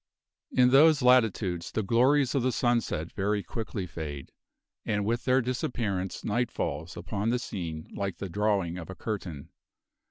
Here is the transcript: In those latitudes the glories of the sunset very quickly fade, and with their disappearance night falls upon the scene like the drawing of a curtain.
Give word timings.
In 0.51 0.71
those 0.71 1.03
latitudes 1.03 1.71
the 1.71 1.83
glories 1.83 2.33
of 2.33 2.41
the 2.41 2.51
sunset 2.51 3.11
very 3.11 3.43
quickly 3.43 3.85
fade, 3.85 4.31
and 4.83 5.05
with 5.05 5.25
their 5.25 5.43
disappearance 5.43 6.23
night 6.23 6.49
falls 6.49 6.97
upon 6.97 7.29
the 7.29 7.37
scene 7.37 7.87
like 7.93 8.17
the 8.17 8.27
drawing 8.27 8.79
of 8.79 8.89
a 8.89 8.95
curtain. 8.95 9.49